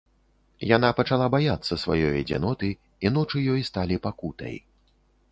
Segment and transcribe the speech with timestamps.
[0.75, 2.69] Яна пачала баяцца сваёй адзіноты,
[3.07, 4.57] і ночы ёй сталі пакутай.